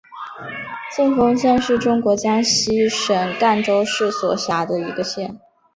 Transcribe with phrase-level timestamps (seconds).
[0.95, 5.39] 信丰县是中国江西省赣州市所辖的一个县。